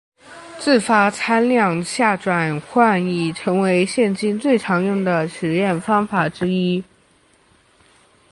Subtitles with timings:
[0.57, 6.83] 自发参量下转换已成为现今最常用的实验方法之一。